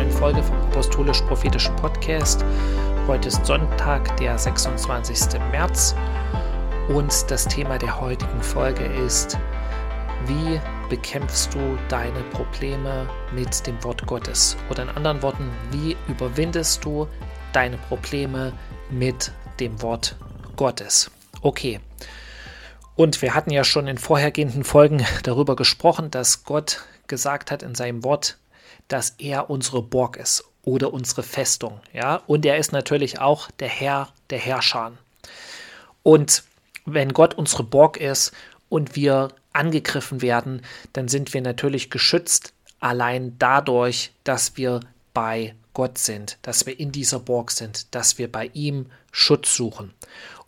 [0.00, 2.42] neuen Folge vom Apostolisch-Prophetischen Podcast.
[3.06, 5.38] Heute ist Sonntag, der 26.
[5.50, 5.94] März
[6.88, 9.36] und das Thema der heutigen Folge ist,
[10.24, 10.58] wie
[10.88, 14.56] bekämpfst du deine Probleme mit dem Wort Gottes?
[14.70, 17.06] Oder in anderen Worten, wie überwindest du
[17.52, 18.54] deine Probleme
[18.88, 20.16] mit dem Wort
[20.56, 21.10] Gottes?
[21.42, 21.78] Okay.
[22.96, 27.74] Und wir hatten ja schon in vorhergehenden Folgen darüber gesprochen, dass Gott gesagt hat in
[27.74, 28.38] seinem Wort,
[28.90, 31.80] dass er unsere Burg ist oder unsere Festung.
[31.92, 32.16] Ja?
[32.26, 34.92] Und er ist natürlich auch der Herr der Herrscher.
[36.02, 36.44] Und
[36.84, 38.32] wenn Gott unsere Burg ist
[38.68, 44.80] und wir angegriffen werden, dann sind wir natürlich geschützt allein dadurch, dass wir
[45.12, 49.92] bei Gott sind, dass wir in dieser Burg sind, dass wir bei ihm Schutz suchen.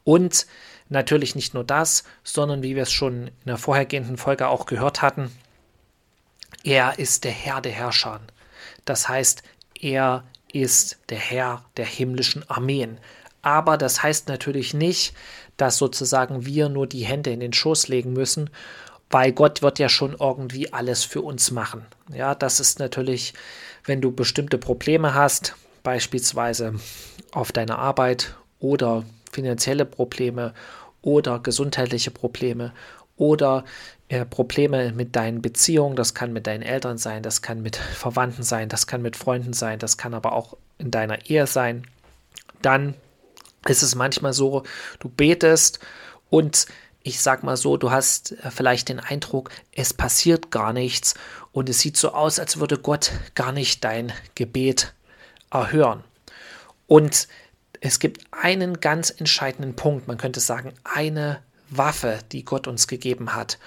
[0.05, 0.47] Und
[0.89, 5.03] natürlich nicht nur das, sondern wie wir es schon in der vorhergehenden Folge auch gehört
[5.03, 5.31] hatten,
[6.65, 8.21] er ist der Herr der Herrscher.
[8.85, 9.43] Das heißt,
[9.81, 12.99] er ist der Herr der himmlischen Armeen.
[13.43, 15.15] Aber das heißt natürlich nicht,
[15.57, 18.51] dass sozusagen wir nur die Hände in den Schoß legen müssen,
[19.11, 21.85] weil Gott wird ja schon irgendwie alles für uns machen.
[22.15, 23.35] Ja, das ist natürlich,
[23.85, 26.75] wenn du bestimmte Probleme hast, beispielsweise
[27.33, 30.55] auf deiner Arbeit oder finanzielle Probleme
[31.03, 32.73] oder gesundheitliche Probleme
[33.17, 33.65] oder
[34.13, 38.43] äh, Probleme mit deinen Beziehungen, das kann mit deinen Eltern sein, das kann mit Verwandten
[38.43, 41.87] sein, das kann mit Freunden sein, das kann aber auch in deiner Ehe sein,
[42.61, 42.93] dann
[43.67, 44.65] ist es manchmal so,
[44.99, 45.79] du betest
[46.29, 46.67] und
[47.03, 51.15] ich sag mal so, du hast äh, vielleicht den Eindruck, es passiert gar nichts
[51.51, 54.93] und es sieht so aus, als würde Gott gar nicht dein Gebet
[55.51, 56.05] erhören.
[56.87, 57.29] Und
[57.81, 63.35] es gibt einen ganz entscheidenden Punkt, man könnte sagen, eine Waffe, die Gott uns gegeben
[63.35, 63.59] hat,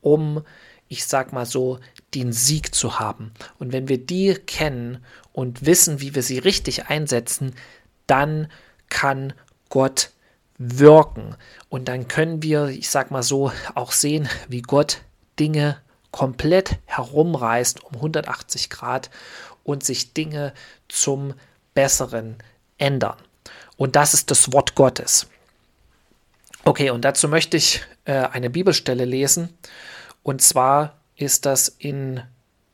[0.00, 0.44] um,
[0.88, 1.78] ich sag mal so,
[2.14, 3.32] den Sieg zu haben.
[3.58, 7.54] Und wenn wir die kennen und wissen, wie wir sie richtig einsetzen,
[8.06, 8.50] dann
[8.88, 9.34] kann
[9.68, 10.10] Gott
[10.56, 11.36] wirken.
[11.68, 15.02] Und dann können wir, ich sag mal so, auch sehen, wie Gott
[15.38, 15.78] Dinge
[16.10, 19.10] komplett herumreißt um 180 Grad
[19.62, 20.54] und sich Dinge
[20.88, 21.34] zum
[21.74, 22.36] Besseren
[22.78, 23.16] ändern.
[23.76, 25.28] Und das ist das Wort Gottes.
[26.64, 29.50] Okay, und dazu möchte ich äh, eine Bibelstelle lesen.
[30.22, 32.22] Und zwar ist das in,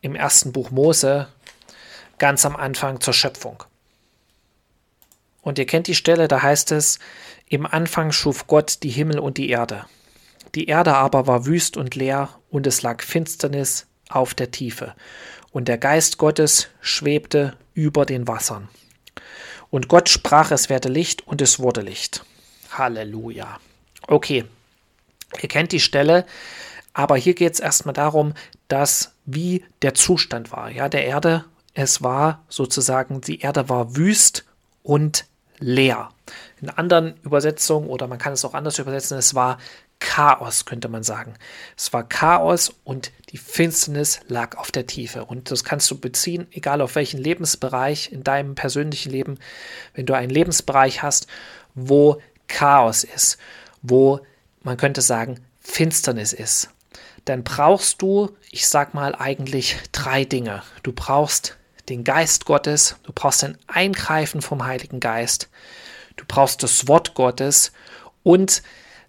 [0.00, 1.26] im ersten Buch Mose
[2.18, 3.64] ganz am Anfang zur Schöpfung.
[5.42, 7.00] Und ihr kennt die Stelle, da heißt es,
[7.48, 9.84] im Anfang schuf Gott die Himmel und die Erde.
[10.54, 14.94] Die Erde aber war wüst und leer, und es lag Finsternis auf der Tiefe.
[15.50, 18.68] Und der Geist Gottes schwebte über den Wassern.
[19.70, 22.24] Und Gott sprach, es werde Licht, und es wurde Licht.
[22.70, 23.58] Halleluja.
[24.06, 24.44] Okay,
[25.42, 26.26] ihr kennt die Stelle,
[26.92, 28.34] aber hier geht es erstmal darum,
[28.68, 31.44] dass wie der Zustand war, ja, der Erde.
[31.74, 34.44] Es war sozusagen, die Erde war wüst
[34.82, 35.26] und
[35.58, 36.10] leer.
[36.60, 39.58] In anderen Übersetzungen, oder man kann es auch anders übersetzen, es war
[39.98, 41.34] Chaos, könnte man sagen.
[41.76, 45.24] Es war Chaos und die Finsternis lag auf der Tiefe.
[45.24, 49.38] Und das kannst du beziehen, egal auf welchen Lebensbereich in deinem persönlichen Leben,
[49.94, 51.26] wenn du einen Lebensbereich hast,
[51.74, 53.38] wo Chaos ist
[53.84, 54.20] wo
[54.64, 56.70] man könnte sagen, Finsternis ist,
[57.24, 60.62] dann brauchst du, ich sag mal eigentlich drei Dinge.
[60.82, 61.56] Du brauchst
[61.88, 65.48] den Geist Gottes, du brauchst ein Eingreifen vom Heiligen Geist,
[66.16, 67.72] du brauchst das Wort Gottes
[68.22, 68.62] und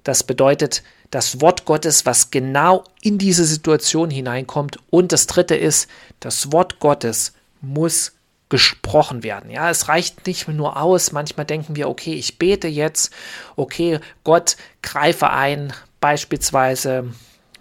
[0.04, 4.80] das bedeutet das Wort Gottes, was genau in diese Situation hineinkommt.
[4.90, 5.90] Und das dritte ist,
[6.20, 8.14] das Wort Gottes muss
[8.56, 9.52] gesprochen werden.
[9.52, 11.12] Ja, es reicht nicht nur aus.
[11.12, 13.12] Manchmal denken wir, okay, ich bete jetzt,
[13.58, 15.74] okay, Gott greife ein.
[16.00, 17.12] Beispielsweise,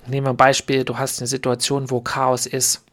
[0.06, 2.85] nehmen wir ein Beispiel, du hast eine Situation, wo Chaos ist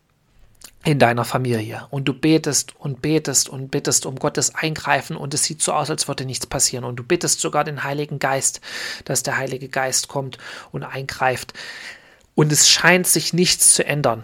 [0.84, 5.44] in deiner Familie und du betest und betest und bittest um Gottes Eingreifen und es
[5.44, 8.62] sieht so aus, als würde nichts passieren und du bittest sogar den Heiligen Geist,
[9.06, 10.40] dass der Heilige Geist kommt
[10.72, 11.54] und eingreift
[12.34, 14.24] und es scheint sich nichts zu ändern.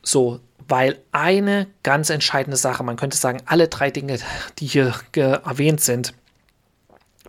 [0.00, 0.38] So,
[0.70, 4.20] weil eine ganz entscheidende Sache, man könnte sagen, alle drei Dinge,
[4.58, 6.14] die hier erwähnt sind,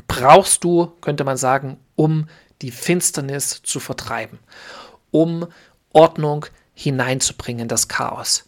[0.07, 2.27] brauchst du, könnte man sagen, um
[2.61, 4.37] die Finsternis zu vertreiben,
[5.09, 5.47] um
[5.91, 6.45] Ordnung
[6.75, 8.45] hineinzubringen, das Chaos.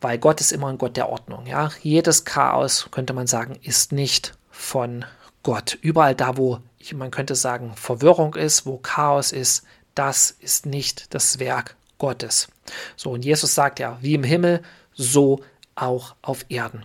[0.00, 1.46] Weil Gott ist immer ein Gott der Ordnung.
[1.46, 1.70] Ja?
[1.80, 5.04] Jedes Chaos, könnte man sagen, ist nicht von
[5.44, 5.78] Gott.
[5.80, 6.58] Überall da, wo
[6.94, 9.62] man könnte sagen, Verwirrung ist, wo Chaos ist,
[9.94, 12.48] das ist nicht das Werk Gottes.
[12.96, 14.60] So, und Jesus sagt ja, wie im Himmel,
[14.92, 15.40] so
[15.76, 16.84] auch auf Erden.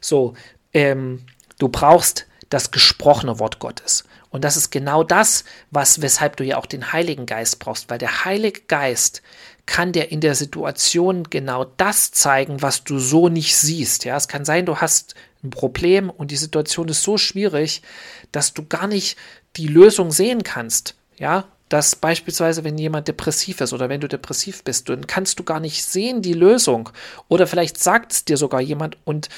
[0.00, 0.34] So,
[0.72, 1.26] ähm,
[1.58, 4.04] du brauchst das gesprochene Wort Gottes.
[4.30, 7.98] Und das ist genau das, was, weshalb du ja auch den Heiligen Geist brauchst, weil
[7.98, 9.20] der Heilige Geist
[9.66, 14.04] kann dir in der Situation genau das zeigen, was du so nicht siehst.
[14.04, 17.82] Ja, es kann sein, du hast ein Problem und die Situation ist so schwierig,
[18.30, 19.18] dass du gar nicht
[19.56, 20.94] die Lösung sehen kannst.
[21.18, 25.44] Ja, dass beispielsweise, wenn jemand depressiv ist oder wenn du depressiv bist, dann kannst du
[25.44, 26.90] gar nicht sehen die Lösung.
[27.28, 29.28] Oder vielleicht sagt es dir sogar jemand und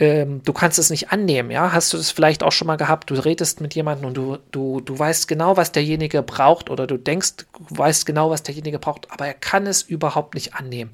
[0.00, 1.52] ähm, du kannst es nicht annehmen.
[1.52, 3.10] Ja, hast du das vielleicht auch schon mal gehabt?
[3.10, 6.96] Du redest mit jemandem und du, du, du weißt genau, was derjenige braucht oder du
[6.96, 7.34] denkst,
[7.68, 10.90] du weißt genau, was derjenige braucht, aber er kann es überhaupt nicht annehmen.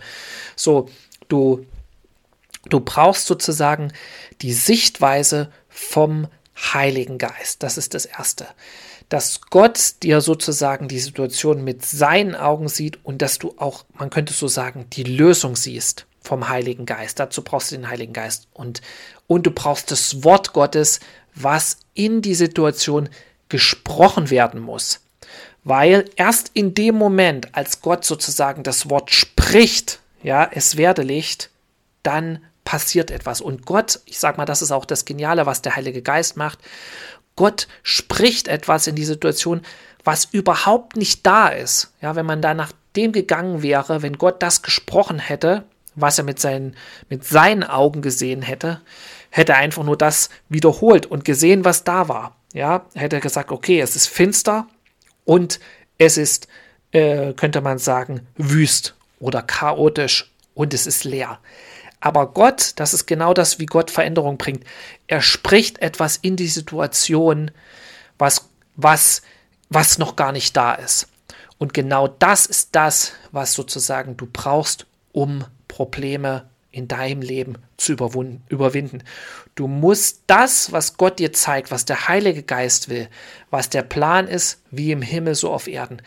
[0.55, 0.91] So,
[1.29, 1.65] du,
[2.69, 3.91] du brauchst sozusagen
[4.43, 7.63] die Sichtweise vom Heiligen Geist.
[7.63, 8.47] Das ist das Erste
[9.09, 14.11] dass Gott dir sozusagen die Situation mit seinen Augen sieht und dass du auch, man
[14.11, 17.21] könnte so sagen, die Lösung siehst vom Heiligen Geist.
[17.21, 18.81] Dazu brauchst du den Heiligen Geist und,
[19.27, 21.01] und du brauchst das Wort Gottes,
[21.35, 23.09] was in die Situation
[23.49, 25.01] gesprochen werden muss.
[25.65, 31.51] Weil erst in dem Moment, als Gott sozusagen das Wort spricht, ja, es werde Licht,
[32.03, 33.41] dann passiert etwas.
[33.41, 36.59] Und Gott, ich sag mal, das ist auch das Geniale, was der Heilige Geist macht.
[37.37, 39.63] Gott spricht etwas in die Situation,
[40.05, 41.93] was überhaupt nicht da ist.
[42.01, 45.65] Ja, wenn man da nach dem gegangen wäre, wenn Gott das gesprochen hätte,
[45.95, 46.77] was er mit seinen,
[47.09, 48.81] mit seinen Augen gesehen hätte,
[49.31, 52.37] hätte er einfach nur das wiederholt und gesehen, was da war.
[52.53, 54.69] Ja, hätte er gesagt, okay, es ist finster
[55.25, 55.59] und
[55.99, 56.47] es ist,
[56.93, 61.41] äh, könnte man sagen, wüst oder chaotisch und es ist leer.
[62.05, 64.63] Aber Gott, das ist genau das, wie Gott Veränderung bringt.
[65.07, 67.51] Er spricht etwas in die Situation,
[68.19, 69.23] was, was,
[69.71, 71.09] was noch gar nicht da ist.
[71.57, 77.95] Und genau das ist das, was sozusagen du brauchst, um Probleme in deinem Leben zu
[77.95, 79.03] überwinden.
[79.55, 83.09] Du musst das, was Gott dir zeigt, was der Heilige Geist will,
[83.49, 86.03] was der Plan ist, wie im Himmel so auf Erden,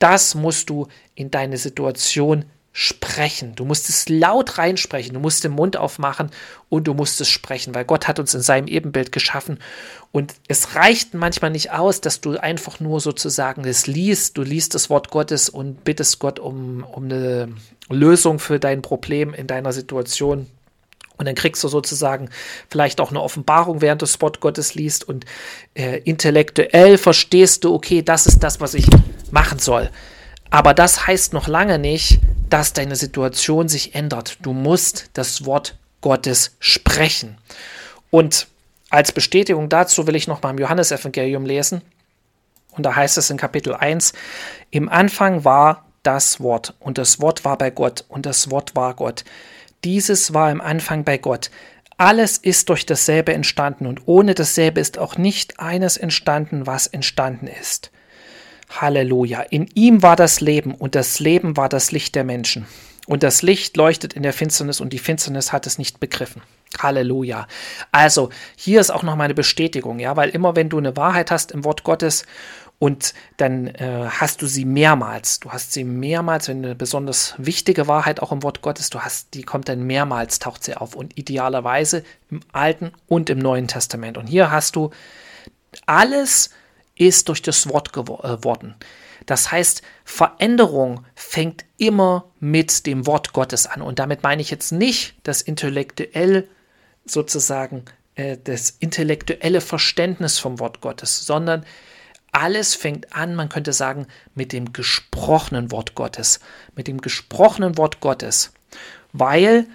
[0.00, 2.46] das musst du in deine Situation
[2.78, 3.54] sprechen.
[3.54, 5.14] Du musst es laut reinsprechen.
[5.14, 6.30] Du musst den Mund aufmachen
[6.68, 9.60] und du musst es sprechen, weil Gott hat uns in seinem Ebenbild geschaffen.
[10.12, 14.36] Und es reicht manchmal nicht aus, dass du einfach nur sozusagen das liest.
[14.36, 17.48] Du liest das Wort Gottes und bittest Gott um, um eine
[17.88, 20.46] Lösung für dein Problem in deiner Situation.
[21.16, 22.28] Und dann kriegst du sozusagen
[22.68, 25.08] vielleicht auch eine Offenbarung, während du das Wort Gottes liest.
[25.08, 25.24] Und
[25.72, 28.86] äh, intellektuell verstehst du, okay, das ist das, was ich
[29.30, 29.88] machen soll.
[30.50, 32.20] Aber das heißt noch lange nicht,
[32.50, 34.38] dass deine Situation sich ändert.
[34.42, 37.38] Du musst das Wort Gottes sprechen.
[38.10, 38.46] Und
[38.90, 41.82] als Bestätigung dazu will ich noch mal im Johannesevangelium lesen.
[42.70, 44.12] Und da heißt es in Kapitel 1,
[44.70, 48.94] im Anfang war das Wort und das Wort war bei Gott und das Wort war
[48.94, 49.24] Gott.
[49.82, 51.50] Dieses war im Anfang bei Gott.
[51.96, 57.46] Alles ist durch dasselbe entstanden und ohne dasselbe ist auch nicht eines entstanden, was entstanden
[57.46, 57.90] ist.
[58.70, 59.40] Halleluja.
[59.42, 62.66] In ihm war das Leben und das Leben war das Licht der Menschen.
[63.06, 66.42] Und das Licht leuchtet in der Finsternis und die Finsternis hat es nicht begriffen.
[66.78, 67.46] Halleluja.
[67.92, 71.30] Also, hier ist auch noch mal eine Bestätigung, ja, weil immer wenn du eine Wahrheit
[71.30, 72.26] hast im Wort Gottes
[72.78, 77.88] und dann äh, hast du sie mehrmals, du hast sie mehrmals, wenn eine besonders wichtige
[77.88, 81.16] Wahrheit auch im Wort Gottes, du hast, die kommt dann mehrmals, taucht sie auf und
[81.16, 84.18] idealerweise im Alten und im Neuen Testament.
[84.18, 84.90] Und hier hast du
[85.86, 86.50] alles,
[86.96, 88.74] ist durch das Wort geworden.
[88.80, 88.84] Äh,
[89.26, 93.82] das heißt, Veränderung fängt immer mit dem Wort Gottes an.
[93.82, 96.48] Und damit meine ich jetzt nicht das intellektuell
[97.04, 97.84] sozusagen
[98.14, 101.64] äh, das intellektuelle Verständnis vom Wort Gottes, sondern
[102.32, 106.40] alles fängt an, man könnte sagen, mit dem gesprochenen Wort Gottes.
[106.74, 108.52] Mit dem gesprochenen Wort Gottes.
[109.12, 109.66] Weil,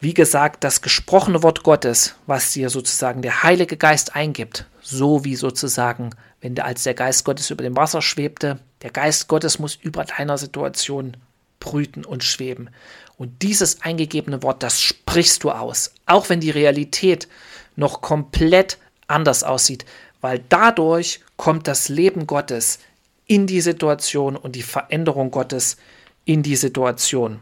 [0.00, 5.34] wie gesagt, das gesprochene Wort Gottes, was dir sozusagen der Heilige Geist eingibt, so wie
[5.34, 9.74] sozusagen wenn der als der Geist Gottes über dem Wasser schwebte, der Geist Gottes muss
[9.74, 11.16] über deiner Situation
[11.58, 12.70] brüten und schweben.
[13.16, 17.26] Und dieses eingegebene Wort, das sprichst du aus, auch wenn die Realität
[17.74, 18.78] noch komplett
[19.08, 19.84] anders aussieht,
[20.20, 22.78] weil dadurch kommt das Leben Gottes
[23.26, 25.76] in die Situation und die Veränderung Gottes
[26.24, 27.40] in die Situation.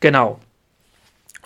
[0.00, 0.38] Genau.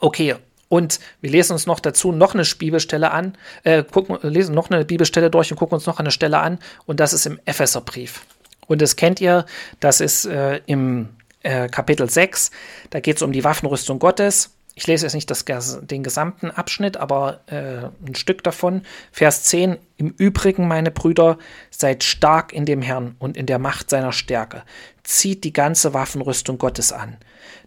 [0.03, 0.35] Okay,
[0.69, 4.85] und wir lesen uns noch dazu noch eine Bibelstelle an, äh, gucken, lesen noch eine
[4.85, 6.59] Bibelstelle durch und gucken uns noch eine Stelle an.
[6.87, 8.23] Und das ist im Epheserbrief.
[8.67, 9.47] Und das kennt ihr,
[9.79, 11.11] das ist äh, im
[11.43, 12.51] äh, Kapitel 6.
[12.91, 14.51] Da geht es um die Waffenrüstung Gottes.
[14.75, 15.45] Ich lese jetzt nicht das,
[15.83, 18.83] den gesamten Abschnitt, aber äh, ein Stück davon.
[19.11, 19.76] Vers 10.
[19.99, 21.38] Im Übrigen, meine Brüder,
[21.71, 24.62] seid stark in dem Herrn und in der Macht seiner Stärke.
[25.02, 27.19] Zieht die ganze Waffenrüstung Gottes an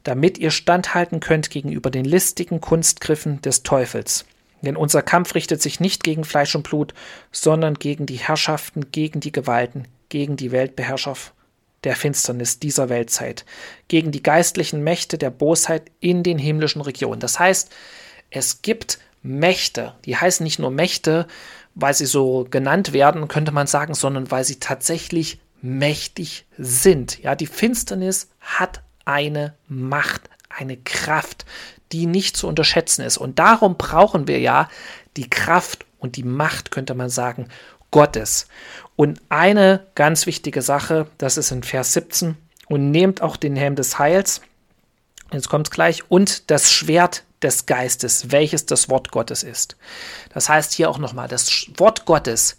[0.06, 4.26] damit ihr standhalten könnt gegenüber den listigen Kunstgriffen des Teufels.
[4.62, 6.94] Denn unser Kampf richtet sich nicht gegen Fleisch und Blut,
[7.32, 11.16] sondern gegen die Herrschaften, gegen die Gewalten, gegen die Weltbeherrscher
[11.86, 13.46] der Finsternis dieser Weltzeit,
[13.88, 17.20] gegen die geistlichen Mächte der Bosheit in den himmlischen Regionen.
[17.20, 17.72] Das heißt,
[18.32, 21.28] es gibt Mächte, die heißen nicht nur Mächte,
[21.74, 27.22] weil sie so genannt werden, könnte man sagen, sondern weil sie tatsächlich mächtig sind.
[27.22, 31.46] Ja, die Finsternis hat eine Macht, eine Kraft,
[31.92, 33.18] die nicht zu unterschätzen ist.
[33.18, 34.70] Und darum brauchen wir ja
[35.18, 37.48] die Kraft und die Macht, könnte man sagen,
[37.92, 38.48] Gottes.
[38.96, 42.38] Und eine ganz wichtige Sache, das ist in Vers 17,
[42.68, 44.42] und nehmt auch den Helm des Heils,
[45.32, 49.76] jetzt kommt es gleich, und das Schwert des Geistes, welches das Wort Gottes ist.
[50.34, 52.58] Das heißt hier auch nochmal, das Wort Gottes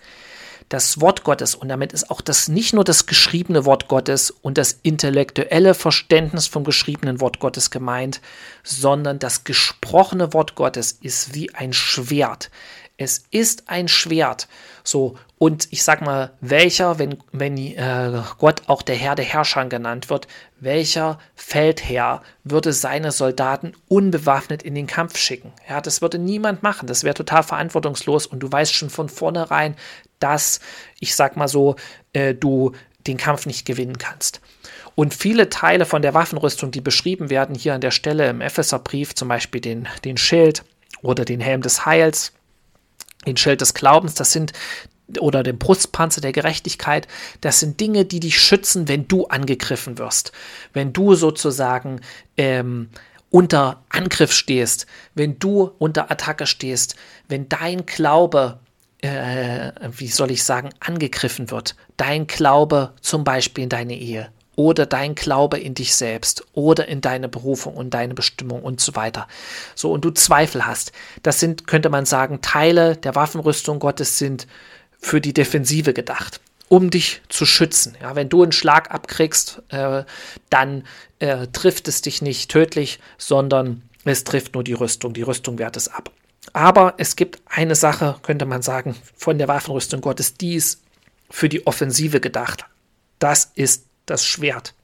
[0.68, 4.58] das Wort Gottes und damit ist auch das nicht nur das geschriebene Wort Gottes und
[4.58, 8.20] das intellektuelle Verständnis vom geschriebenen Wort Gottes gemeint,
[8.64, 12.50] sondern das gesprochene Wort Gottes ist wie ein Schwert.
[12.98, 14.48] Es ist ein Schwert.
[14.82, 19.66] So, und ich sag mal, welcher, wenn, wenn äh, Gott auch der Herr der Herrscher
[19.66, 25.52] genannt wird, welcher Feldherr würde seine Soldaten unbewaffnet in den Kampf schicken?
[25.68, 26.86] Ja, das würde niemand machen.
[26.86, 29.76] Das wäre total verantwortungslos und du weißt schon von vornherein,
[30.18, 30.60] dass,
[30.98, 31.76] ich sag mal so,
[32.14, 32.72] äh, du
[33.06, 34.40] den Kampf nicht gewinnen kannst.
[34.94, 39.14] Und viele Teile von der Waffenrüstung, die beschrieben werden hier an der Stelle im Epheserbrief,
[39.14, 40.64] zum Beispiel den, den Schild
[41.02, 42.32] oder den Helm des Heils,
[43.26, 44.52] den Schild des Glaubens, das sind
[45.20, 47.06] oder den Brustpanzer der Gerechtigkeit,
[47.40, 50.32] das sind Dinge, die dich schützen, wenn du angegriffen wirst,
[50.72, 52.00] wenn du sozusagen
[52.36, 52.88] ähm,
[53.30, 56.96] unter Angriff stehst, wenn du unter Attacke stehst,
[57.28, 58.58] wenn dein Glaube,
[59.02, 64.86] äh, wie soll ich sagen, angegriffen wird, dein Glaube zum Beispiel in deine Ehe, oder
[64.86, 69.28] dein Glaube in dich selbst oder in deine Berufung und deine Bestimmung und so weiter.
[69.74, 70.92] So, und du Zweifel hast.
[71.22, 74.46] Das sind, könnte man sagen, Teile der Waffenrüstung Gottes sind
[74.98, 77.96] für die Defensive gedacht, um dich zu schützen.
[78.00, 80.04] Ja, wenn du einen Schlag abkriegst, äh,
[80.50, 80.84] dann
[81.18, 85.12] äh, trifft es dich nicht tödlich, sondern es trifft nur die Rüstung.
[85.12, 86.10] Die Rüstung wehrt es ab.
[86.52, 90.80] Aber es gibt eine Sache, könnte man sagen, von der Waffenrüstung Gottes, die ist
[91.28, 92.64] für die Offensive gedacht.
[93.18, 94.74] Das ist das Schwert.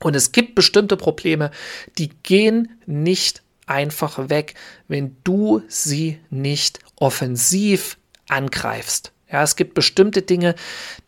[0.00, 1.50] Und es gibt bestimmte Probleme,
[1.98, 4.54] die gehen nicht einfach weg,
[4.88, 7.98] wenn du sie nicht offensiv
[8.28, 9.12] angreifst.
[9.30, 10.54] Ja, es gibt bestimmte Dinge,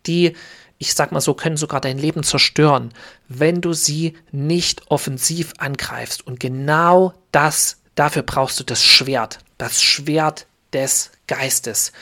[0.07, 0.35] die,
[0.79, 2.93] ich sag mal so, können sogar dein Leben zerstören,
[3.29, 6.27] wenn du sie nicht offensiv angreifst.
[6.27, 11.93] Und genau das, dafür brauchst du das Schwert, das Schwert des Geistes.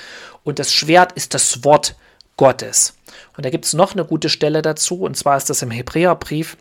[0.45, 1.97] Und das Schwert ist das Wort
[2.37, 2.96] Gottes.
[3.37, 6.56] Und da gibt es noch eine gute Stelle dazu, und zwar ist das im Hebräerbrief,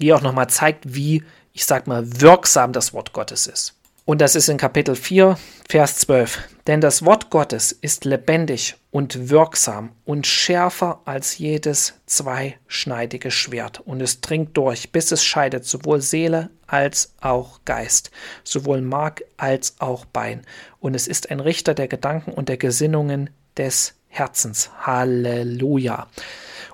[0.00, 3.74] die auch nochmal zeigt, wie, ich sag mal, wirksam das Wort Gottes ist.
[4.10, 5.38] Und das ist in Kapitel 4,
[5.68, 6.40] Vers 12.
[6.66, 13.78] Denn das Wort Gottes ist lebendig und wirksam und schärfer als jedes zweischneidige Schwert.
[13.78, 18.10] Und es dringt durch, bis es scheidet sowohl Seele als auch Geist,
[18.42, 20.42] sowohl Mark als auch Bein.
[20.80, 24.70] Und es ist ein Richter der Gedanken und der Gesinnungen des Herzens.
[24.82, 26.08] Halleluja.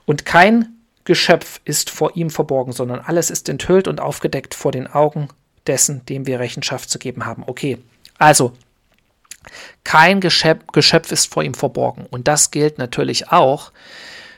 [0.07, 4.89] Und kein Geschöpf ist vor ihm verborgen, sondern alles ist enthüllt und aufgedeckt vor den
[4.89, 5.29] Augen
[5.67, 7.45] dessen, dem wir Rechenschaft zu geben haben.
[7.47, 7.79] Okay,
[8.19, 8.53] also
[9.85, 12.07] kein Geschöpf, Geschöpf ist vor ihm verborgen.
[12.11, 13.71] Und das gilt natürlich auch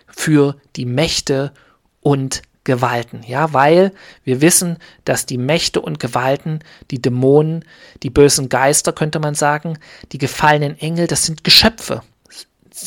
[0.08, 1.52] für die Mächte
[2.00, 3.92] und Gewalten, ja, weil
[4.24, 4.76] wir wissen,
[5.06, 6.58] dass die Mächte und Gewalten,
[6.90, 7.64] die Dämonen,
[8.02, 9.78] die bösen Geister, könnte man sagen,
[10.12, 12.02] die gefallenen Engel, das sind Geschöpfe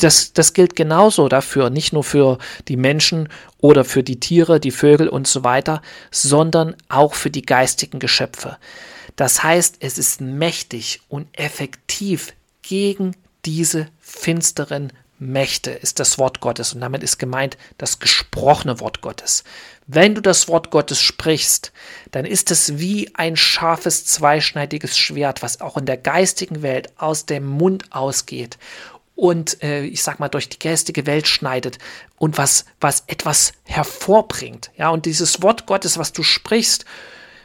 [0.00, 4.70] das, das gilt genauso dafür, nicht nur für die Menschen oder für die Tiere, die
[4.70, 8.56] Vögel und so weiter, sondern auch für die geistigen Geschöpfe.
[9.16, 12.32] Das heißt, es ist mächtig und effektiv
[12.62, 19.02] gegen diese finsteren Mächte ist das Wort Gottes und damit ist gemeint das gesprochene Wort
[19.02, 19.44] Gottes.
[19.86, 21.72] Wenn du das Wort Gottes sprichst,
[22.10, 27.26] dann ist es wie ein scharfes, zweischneidiges Schwert, was auch in der geistigen Welt aus
[27.26, 28.58] dem Mund ausgeht
[29.14, 31.78] und äh, ich sag mal durch die geistige Welt schneidet
[32.18, 34.70] und was was etwas hervorbringt.
[34.76, 36.84] Ja, und dieses Wort Gottes, was du sprichst,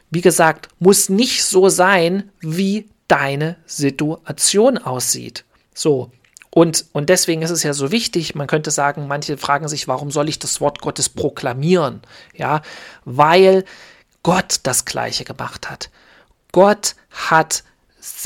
[0.10, 5.44] wie gesagt, muss nicht so sein, wie deine Situation aussieht.
[5.74, 6.12] So.
[6.50, 10.10] Und, und deswegen ist es ja so wichtig, man könnte sagen, manche fragen sich, warum
[10.10, 12.02] soll ich das Wort Gottes proklamieren?
[12.34, 12.62] Ja,
[13.06, 13.64] weil
[14.24, 15.92] Gott das Gleiche gemacht hat.
[16.52, 17.64] Gott hat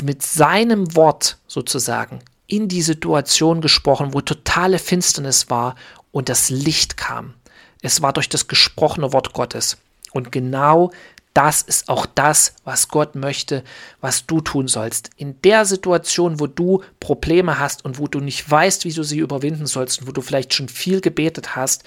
[0.02, 2.20] mit seinem Wort sozusagen
[2.52, 5.74] in die Situation gesprochen, wo totale Finsternis war
[6.10, 7.32] und das Licht kam.
[7.80, 9.78] Es war durch das gesprochene Wort Gottes.
[10.12, 10.92] Und genau
[11.32, 13.64] das ist auch das, was Gott möchte,
[14.02, 15.08] was du tun sollst.
[15.16, 19.18] In der Situation, wo du Probleme hast und wo du nicht weißt, wie du sie
[19.18, 21.84] überwinden sollst und wo du vielleicht schon viel gebetet hast,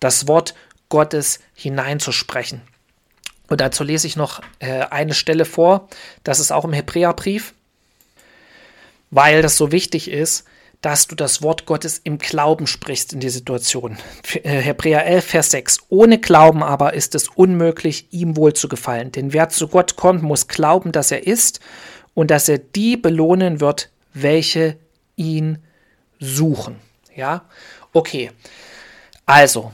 [0.00, 0.54] das Wort
[0.88, 2.62] Gottes hineinzusprechen.
[3.46, 5.88] Und dazu lese ich noch äh, eine Stelle vor,
[6.24, 7.54] das ist auch im Hebräerbrief,
[9.10, 10.44] weil das so wichtig ist
[10.80, 13.98] dass du das Wort Gottes im Glauben sprichst in die Situation.
[14.42, 15.78] Äh, Hebräer 11, Vers 6.
[15.88, 19.10] Ohne Glauben aber ist es unmöglich, ihm wohl zu gefallen.
[19.10, 21.60] Denn wer zu Gott kommt, muss glauben, dass er ist
[22.14, 24.76] und dass er die belohnen wird, welche
[25.16, 25.58] ihn
[26.20, 26.76] suchen.
[27.14, 27.44] Ja,
[27.92, 28.30] okay.
[29.26, 29.72] Also,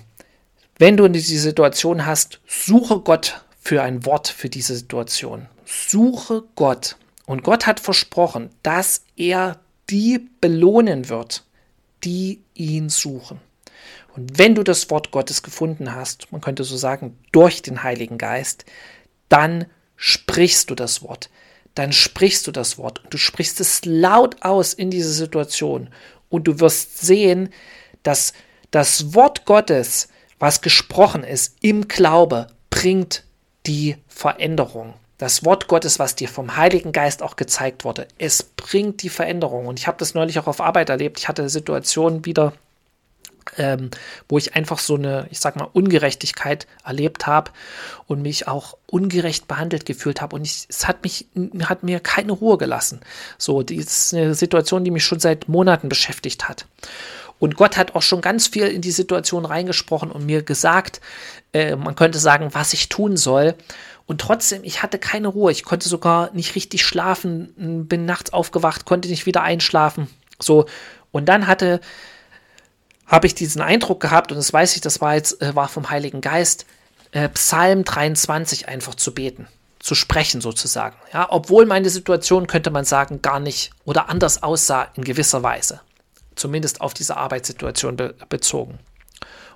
[0.78, 5.48] wenn du in diese Situation hast, suche Gott für ein Wort für diese Situation.
[5.66, 6.96] Suche Gott.
[7.26, 11.44] Und Gott hat versprochen, dass er die belohnen wird,
[12.04, 13.40] die ihn suchen.
[14.14, 18.18] Und wenn du das Wort Gottes gefunden hast, man könnte so sagen, durch den Heiligen
[18.18, 18.64] Geist,
[19.28, 19.66] dann
[19.96, 21.30] sprichst du das Wort.
[21.74, 25.90] Dann sprichst du das Wort und du sprichst es laut aus in diese Situation.
[26.28, 27.48] Und du wirst sehen,
[28.02, 28.32] dass
[28.70, 33.24] das Wort Gottes, was gesprochen ist, im Glaube, bringt
[33.66, 39.02] die Veränderung das Wort Gottes, was dir vom Heiligen Geist auch gezeigt wurde, es bringt
[39.02, 39.66] die Veränderung.
[39.66, 41.18] Und ich habe das neulich auch auf Arbeit erlebt.
[41.18, 42.52] Ich hatte Situationen wieder,
[43.56, 43.90] ähm,
[44.28, 47.52] wo ich einfach so eine, ich sag mal, Ungerechtigkeit erlebt habe
[48.06, 50.36] und mich auch ungerecht behandelt gefühlt habe.
[50.36, 51.26] Und ich, es hat mich,
[51.62, 53.00] hat mir keine Ruhe gelassen.
[53.38, 56.66] So, die ist eine Situation, die mich schon seit Monaten beschäftigt hat.
[57.38, 61.00] Und Gott hat auch schon ganz viel in die Situation reingesprochen und mir gesagt,
[61.54, 63.54] äh, man könnte sagen, was ich tun soll.
[64.06, 65.50] Und trotzdem, ich hatte keine Ruhe.
[65.50, 70.08] Ich konnte sogar nicht richtig schlafen, bin nachts aufgewacht, konnte nicht wieder einschlafen.
[70.40, 70.66] So.
[71.10, 71.80] Und dann hatte,
[73.06, 75.90] habe ich diesen Eindruck gehabt, und das weiß ich, das war jetzt, äh, war vom
[75.90, 76.66] Heiligen Geist,
[77.12, 80.96] äh, Psalm 23 einfach zu beten, zu sprechen sozusagen.
[81.12, 85.80] Ja, obwohl meine Situation, könnte man sagen, gar nicht oder anders aussah in gewisser Weise.
[86.34, 88.80] Zumindest auf diese Arbeitssituation be bezogen.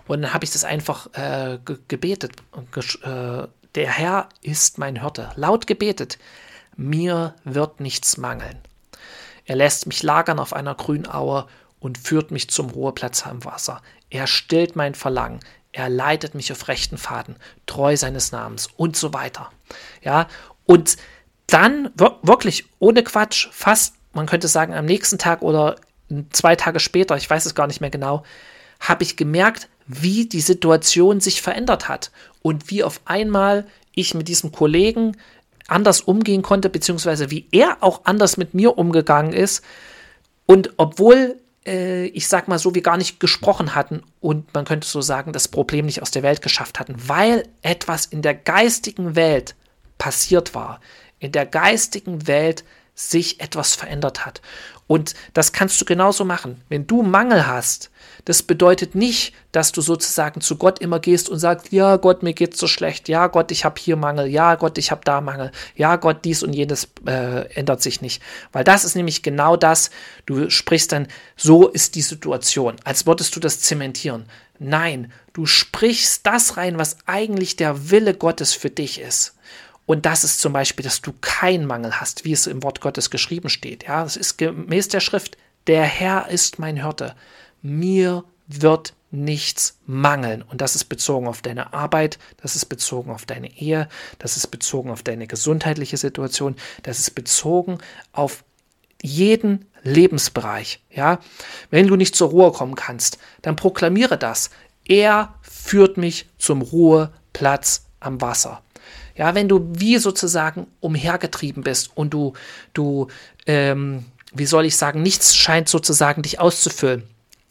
[0.07, 5.31] Und dann habe ich das einfach äh, gebetet und äh, der Herr ist mein Hirte.
[5.37, 6.19] Laut gebetet,
[6.77, 8.59] mir wird nichts mangeln.
[9.45, 11.47] Er lässt mich lagern auf einer Grünaue
[11.81, 13.83] und führt mich zum Ruheplatz am Wasser.
[14.11, 15.41] Er stillt mein Verlangen.
[15.73, 19.51] Er leitet mich auf rechten Faden, treu seines Namens und so weiter.
[20.03, 20.29] Ja,
[20.65, 20.97] und
[21.47, 25.77] dann wirklich ohne Quatsch, fast, man könnte sagen, am nächsten Tag oder
[26.31, 28.25] zwei Tage später, ich weiß es gar nicht mehr genau,
[28.81, 32.11] habe ich gemerkt, wie die Situation sich verändert hat
[32.43, 35.17] und wie auf einmal ich mit diesem Kollegen
[35.67, 39.63] anders umgehen konnte, beziehungsweise wie er auch anders mit mir umgegangen ist.
[40.47, 41.37] Und obwohl
[41.69, 45.33] äh, ich sag mal so, wir gar nicht gesprochen hatten und man könnte so sagen,
[45.33, 49.55] das Problem nicht aus der Welt geschafft hatten, weil etwas in der geistigen Welt
[49.99, 50.81] passiert war.
[51.19, 54.41] In der geistigen Welt sich etwas verändert hat.
[54.89, 56.63] Und das kannst du genauso machen.
[56.71, 57.91] Wenn du Mangel hast,
[58.25, 62.33] das bedeutet nicht, dass du sozusagen zu Gott immer gehst und sagst, ja Gott, mir
[62.33, 65.53] geht's so schlecht, ja Gott, ich habe hier Mangel, ja Gott, ich habe da Mangel,
[65.77, 68.23] ja Gott, dies und jenes äh, ändert sich nicht.
[68.51, 69.91] Weil das ist nämlich genau das,
[70.25, 74.25] du sprichst dann, so ist die Situation, als würdest du das zementieren.
[74.59, 79.35] Nein, du sprichst das rein, was eigentlich der Wille Gottes für dich ist.
[79.89, 83.09] Und das ist zum Beispiel, dass du keinen Mangel hast, wie es im Wort Gottes
[83.09, 83.85] geschrieben steht.
[83.85, 87.17] Ja, es ist gemäß der Schrift, der Herr ist mein Hirte.
[87.63, 90.43] Mir wird nichts mangeln.
[90.43, 94.49] Und das ist bezogen auf deine Arbeit, das ist bezogen auf deine Ehe, das ist
[94.49, 97.79] bezogen auf deine gesundheitliche Situation, das ist bezogen
[98.13, 98.45] auf
[99.01, 100.83] jeden Lebensbereich.
[100.91, 101.19] Ja,
[101.71, 104.51] wenn du nicht zur Ruhe kommen kannst, dann proklamiere das.
[104.85, 108.63] Er führt mich zum Ruheplatz am Wasser.
[109.19, 112.35] Ja, wenn du wie sozusagen umhergetrieben bist und du,
[112.73, 113.09] du,
[113.47, 117.03] ähm, wie soll ich sagen, nichts scheint sozusagen dich auszufüllen.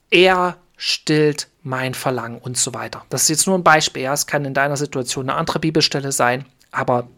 [0.10, 3.06] Er stillt mein Verlangen und so weiter.
[3.10, 4.04] Das ist jetzt nur ein Beispiel.
[4.04, 7.10] Ja, es kann in deiner Situation eine andere Bibelstelle sein, aber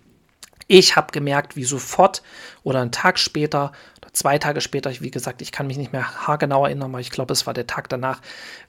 [0.68, 2.24] ich habe gemerkt, wie sofort
[2.64, 6.28] oder einen Tag später oder zwei Tage später, wie gesagt, ich kann mich nicht mehr
[6.28, 8.22] haargenau erinnern, aber ich glaube, es war der Tag danach,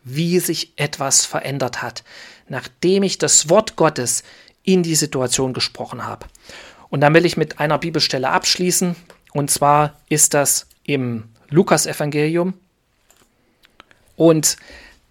[0.05, 2.05] wie sich etwas verändert hat.
[2.49, 4.25] Nachdem ich das Wort Gottes
[4.63, 6.27] in die Situation gesprochen habe.
[6.89, 8.97] Und dann will ich mit einer Bibelstelle abschließen.
[9.33, 12.55] Und zwar ist das im Lukas-Evangelium.
[14.17, 14.57] Und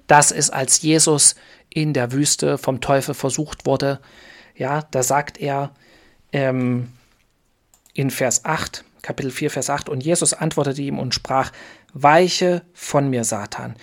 [0.08, 1.36] das ist, als Jesus
[1.70, 4.00] in der Wüste vom Teufel versucht wurde.
[4.56, 5.72] Ja, da sagt er
[6.34, 6.92] ähm,
[7.94, 11.52] in Vers 8, Kapitel 4, Vers 8, und Jesus antwortete ihm und sprach,
[11.94, 13.76] Weiche von mir, Satan,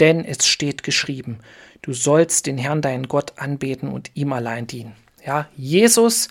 [0.00, 1.38] denn es steht geschrieben,
[1.82, 4.94] du sollst den Herrn deinen Gott anbeten und ihm allein dienen.
[5.28, 6.28] Ja, Jesus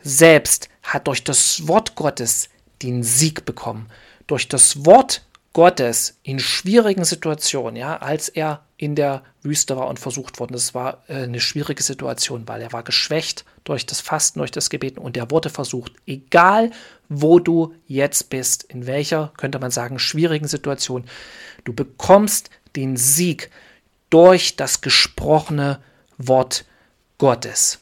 [0.00, 2.48] selbst hat durch das Wort Gottes
[2.80, 3.90] den Sieg bekommen.
[4.28, 9.98] Durch das Wort Gottes in schwierigen Situationen, ja, als er in der Wüste war und
[9.98, 10.52] versucht worden.
[10.52, 14.70] Das war äh, eine schwierige Situation, weil er war geschwächt durch das Fasten, durch das
[14.70, 16.70] Gebeten und er wurde versucht, egal
[17.08, 21.04] wo du jetzt bist, in welcher, könnte man sagen, schwierigen Situation,
[21.64, 23.50] du bekommst den Sieg
[24.08, 25.80] durch das gesprochene
[26.16, 26.64] Wort
[27.18, 27.80] Gottes.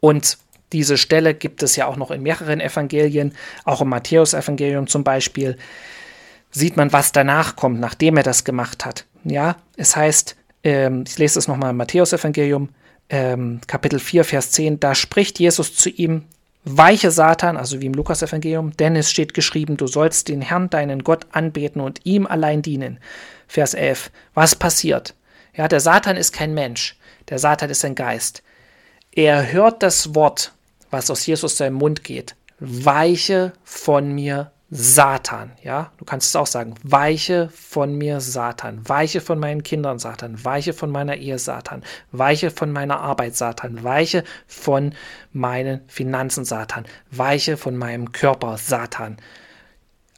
[0.00, 0.38] Und
[0.72, 3.34] diese Stelle gibt es ja auch noch in mehreren Evangelien,
[3.64, 5.56] auch im Matthäus-Evangelium zum Beispiel
[6.50, 9.04] sieht man, was danach kommt, nachdem er das gemacht hat.
[9.24, 12.70] Ja, es heißt, ähm, ich lese es nochmal im Matthäus-Evangelium,
[13.10, 16.24] ähm, Kapitel 4, Vers 10, da spricht Jesus zu ihm,
[16.64, 21.04] weiche Satan, also wie im Lukas-Evangelium, denn es steht geschrieben, du sollst den Herrn, deinen
[21.04, 22.98] Gott, anbeten und ihm allein dienen.
[23.46, 25.14] Vers 11, was passiert?
[25.54, 26.96] Ja, der Satan ist kein Mensch,
[27.30, 28.42] der Satan ist ein Geist.
[29.12, 30.52] Er hört das Wort,
[30.90, 36.46] was aus Jesus seinem Mund geht, weiche von mir Satan, ja, du kannst es auch
[36.46, 41.82] sagen, weiche von mir Satan, weiche von meinen Kindern Satan, weiche von meiner Ehe Satan,
[42.12, 44.94] weiche von meiner Arbeit Satan, weiche von
[45.32, 49.16] meinen Finanzen Satan, weiche von meinem Körper Satan.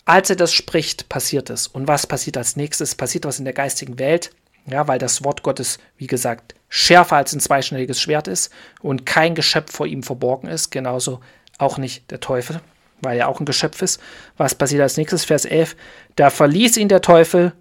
[0.04, 1.68] Als er das spricht, passiert es.
[1.68, 2.96] Und was passiert als nächstes?
[2.96, 4.32] Passiert was in der geistigen Welt,
[4.66, 9.34] ja, weil das Wort Gottes, wie gesagt, schärfer als ein zweischneidiges Schwert ist und kein
[9.34, 11.20] Geschöpf vor ihm verborgen ist, genauso
[11.58, 12.60] auch nicht der Teufel
[13.00, 14.00] weil er auch ein Geschöpf ist.
[14.36, 15.24] Was passiert als nächstes?
[15.24, 15.76] Vers 11.
[16.16, 17.52] Da verließ ihn der Teufel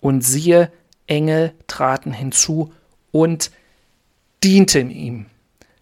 [0.00, 0.72] und siehe,
[1.06, 2.72] Engel traten hinzu
[3.10, 3.50] und
[4.44, 5.26] dienten ihm.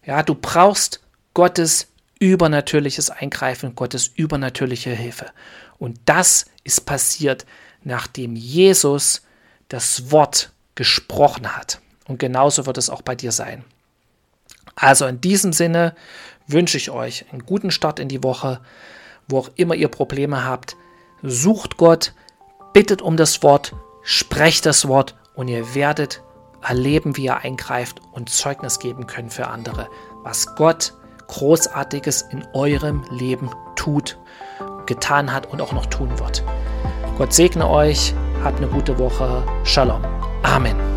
[0.05, 1.01] Ja, du brauchst
[1.33, 1.87] Gottes
[2.19, 5.27] übernatürliches Eingreifen, Gottes übernatürliche Hilfe.
[5.77, 7.45] Und das ist passiert,
[7.83, 9.21] nachdem Jesus
[9.69, 11.81] das Wort gesprochen hat.
[12.07, 13.65] Und genauso wird es auch bei dir sein.
[14.75, 15.93] Also in diesem Sinne
[16.47, 18.61] wünsche ich euch einen guten Start in die Woche
[19.27, 20.75] wo auch immer ihr Probleme habt,
[21.21, 22.13] sucht Gott,
[22.73, 26.21] bittet um das Wort, sprecht das Wort und ihr werdet
[26.61, 29.87] erleben, wie er eingreift und Zeugnis geben können für andere,
[30.23, 30.93] was Gott
[31.27, 34.17] Großartiges in eurem Leben tut,
[34.85, 36.43] getan hat und auch noch tun wird.
[37.17, 38.13] Gott segne euch,
[38.43, 39.43] habt eine gute Woche.
[39.65, 40.16] Shalom.
[40.47, 40.96] Amen.